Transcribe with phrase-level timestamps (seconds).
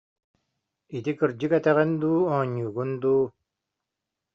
[0.95, 3.23] Ити кырдьык этэҕин дуу, оонньуугун дуу